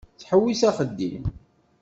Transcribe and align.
Tettḥewwis 0.13 0.61
axeddim. 0.69 1.23